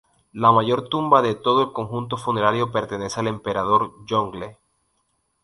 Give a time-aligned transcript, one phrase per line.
[0.33, 4.57] La mayor tumba de todo el conjunto funerario pertenece al emperador Yongle.